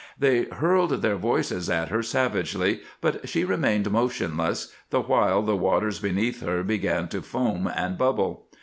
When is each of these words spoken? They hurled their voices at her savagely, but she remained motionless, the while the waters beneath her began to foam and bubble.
They 0.17 0.45
hurled 0.45 1.03
their 1.03 1.15
voices 1.15 1.69
at 1.69 1.89
her 1.89 2.01
savagely, 2.01 2.79
but 3.01 3.29
she 3.29 3.43
remained 3.43 3.91
motionless, 3.91 4.73
the 4.89 5.01
while 5.03 5.43
the 5.43 5.55
waters 5.55 5.99
beneath 5.99 6.41
her 6.41 6.63
began 6.63 7.07
to 7.09 7.21
foam 7.21 7.67
and 7.71 7.99
bubble. 7.99 8.47